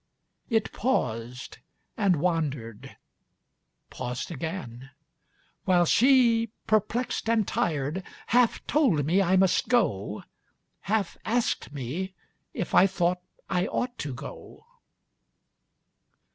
[0.49, 1.59] It paused....
[1.95, 2.97] and wandered....
[3.91, 4.89] paused again;
[5.65, 10.23] while she, Perplexed and tired, half told me I must go,
[10.89, 12.15] Half asked me
[12.51, 14.65] if I thought I ought to go....